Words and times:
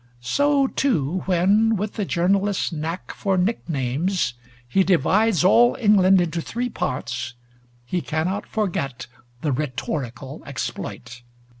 So 0.23 0.65
too 0.65 1.19
when, 1.27 1.75
with 1.75 1.93
the 1.93 2.05
journalist's 2.05 2.71
nack 2.71 3.13
for 3.13 3.37
nicknames, 3.37 4.33
he 4.67 4.83
divides 4.83 5.43
all 5.43 5.77
England 5.79 6.19
into 6.19 6.41
three 6.41 6.69
parts, 6.69 7.35
he 7.85 8.01
cannot 8.01 8.47
forget 8.47 9.05
the 9.41 9.51
rhetorical 9.51 10.41
exploit. 10.43 11.21